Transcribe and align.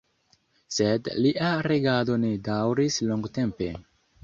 Sed 0.77 1.09
lia 1.25 1.51
regado 1.69 2.17
ne 2.23 2.33
daŭris 2.49 3.01
longtempe. 3.13 3.73